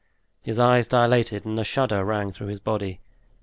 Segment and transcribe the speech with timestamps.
[0.41, 3.01] His eyes dilated and a shudder ran through his body.